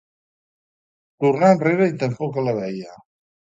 [1.25, 3.01] Tornà enrere i tampoc la veia.